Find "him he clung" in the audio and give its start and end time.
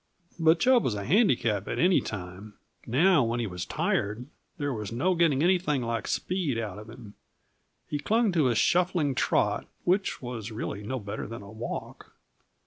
6.89-8.31